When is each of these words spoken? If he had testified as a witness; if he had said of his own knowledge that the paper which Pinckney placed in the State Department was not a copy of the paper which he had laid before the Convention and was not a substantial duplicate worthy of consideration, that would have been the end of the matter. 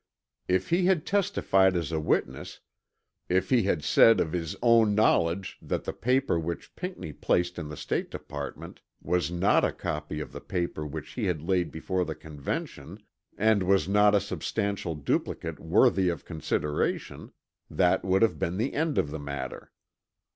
If 0.47 0.71
he 0.71 0.85
had 0.85 1.05
testified 1.05 1.75
as 1.77 1.91
a 1.91 1.99
witness; 1.99 2.59
if 3.29 3.51
he 3.51 3.61
had 3.61 3.83
said 3.83 4.19
of 4.19 4.31
his 4.31 4.55
own 4.63 4.95
knowledge 4.95 5.59
that 5.61 5.83
the 5.83 5.93
paper 5.93 6.39
which 6.39 6.75
Pinckney 6.75 7.13
placed 7.13 7.59
in 7.59 7.69
the 7.69 7.77
State 7.77 8.09
Department 8.09 8.81
was 8.99 9.29
not 9.31 9.63
a 9.63 9.71
copy 9.71 10.19
of 10.19 10.31
the 10.31 10.41
paper 10.41 10.87
which 10.87 11.11
he 11.11 11.25
had 11.25 11.43
laid 11.43 11.69
before 11.69 12.03
the 12.03 12.15
Convention 12.15 12.97
and 13.37 13.61
was 13.61 13.87
not 13.87 14.15
a 14.15 14.19
substantial 14.19 14.95
duplicate 14.95 15.59
worthy 15.59 16.09
of 16.09 16.25
consideration, 16.25 17.31
that 17.69 18.03
would 18.03 18.23
have 18.23 18.39
been 18.39 18.57
the 18.57 18.73
end 18.73 18.97
of 18.97 19.11
the 19.11 19.19
matter. 19.19 19.71